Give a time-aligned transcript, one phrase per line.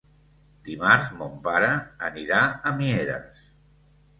[0.69, 1.69] Dimarts mon pare
[2.09, 3.45] anirà a Mieres.